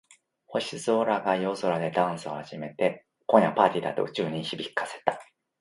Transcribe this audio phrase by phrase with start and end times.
[0.47, 5.21] 星座が夜空でダンスを始めて、「今夜はパーティーだ！」と宇宙に響かせた。